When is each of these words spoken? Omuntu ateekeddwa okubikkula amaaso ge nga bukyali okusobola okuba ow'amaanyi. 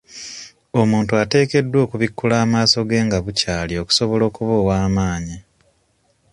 Omuntu 0.81 1.11
ateekeddwa 1.23 1.77
okubikkula 1.85 2.35
amaaso 2.43 2.79
ge 2.89 2.99
nga 3.07 3.17
bukyali 3.25 3.73
okusobola 3.81 4.23
okuba 4.29 4.53
ow'amaanyi. 4.61 5.37